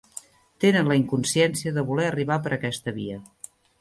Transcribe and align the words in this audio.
Tenen 0.63 0.87
la 0.91 0.95
inconsciència 1.01 1.73
de 1.75 1.83
voler 1.91 2.07
arribar 2.13 2.39
per 2.47 2.55
aquesta 2.57 2.95
via. 2.97 3.21